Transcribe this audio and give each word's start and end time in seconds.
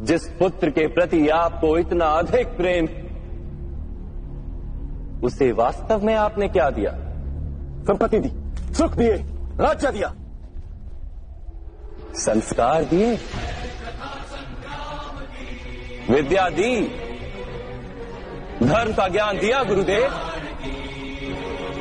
जिस 0.00 0.28
पुत्र 0.28 0.70
के 0.70 0.86
प्रति 0.86 1.28
आपको 1.28 1.78
इतना 1.78 2.04
अधिक 2.04 2.46
प्रेम 2.46 2.86
उसे 5.22 5.52
वास्तव 5.52 6.04
में 6.04 6.14
आपने 6.14 6.48
क्या 6.48 6.70
दिया? 6.70 6.90
संपत्ति 7.86 8.18
दी 8.18 8.30
सुख 8.74 8.92
दिए 8.92 9.12
राज्य 9.60 9.92
दिया। 9.92 10.14
संस्कार 12.14 12.84
दिए 12.84 13.14
विद्या 16.10 16.48
दी 16.48 16.80
धर्म 18.62 18.92
का 18.92 19.08
ज्ञान 19.08 19.38
दिया 19.38 19.62
गुरुदेव। 19.64 20.10